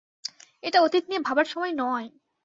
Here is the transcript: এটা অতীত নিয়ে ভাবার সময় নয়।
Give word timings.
এটা 0.63 0.79
অতীত 0.81 1.03
নিয়ে 1.07 1.21
ভাবার 1.21 1.45
সময় 1.45 1.73
নয়। 1.73 2.07